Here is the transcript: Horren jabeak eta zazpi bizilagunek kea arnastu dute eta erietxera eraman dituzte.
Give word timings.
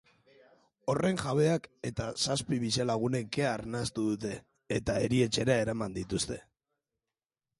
Horren 0.91 1.19
jabeak 1.23 1.67
eta 1.89 2.07
zazpi 2.23 2.59
bizilagunek 2.63 3.29
kea 3.37 3.51
arnastu 3.59 4.05
dute 4.13 4.33
eta 4.79 4.95
erietxera 5.09 5.61
eraman 5.67 5.97
dituzte. 5.99 6.39